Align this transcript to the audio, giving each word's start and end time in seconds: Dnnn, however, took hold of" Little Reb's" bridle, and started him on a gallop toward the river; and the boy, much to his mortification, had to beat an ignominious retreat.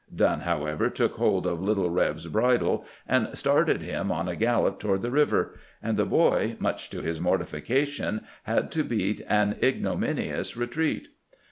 Dnnn, 0.11 0.41
however, 0.41 0.89
took 0.89 1.17
hold 1.17 1.45
of" 1.45 1.61
Little 1.61 1.91
Reb's" 1.91 2.25
bridle, 2.27 2.85
and 3.07 3.29
started 3.37 3.83
him 3.83 4.11
on 4.11 4.27
a 4.27 4.35
gallop 4.35 4.79
toward 4.79 5.03
the 5.03 5.11
river; 5.11 5.53
and 5.79 5.95
the 5.95 6.07
boy, 6.07 6.55
much 6.57 6.89
to 6.89 7.01
his 7.01 7.21
mortification, 7.21 8.21
had 8.45 8.71
to 8.71 8.83
beat 8.83 9.21
an 9.29 9.57
ignominious 9.61 10.57
retreat. 10.57 11.09